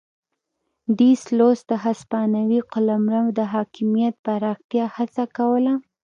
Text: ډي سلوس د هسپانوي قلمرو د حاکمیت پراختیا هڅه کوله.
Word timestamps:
ډي 0.97 1.11
سلوس 1.25 1.59
د 1.71 1.73
هسپانوي 1.85 2.59
قلمرو 2.71 3.25
د 3.39 3.41
حاکمیت 3.53 4.15
پراختیا 4.25 4.85
هڅه 4.95 5.23
کوله. 5.37 5.73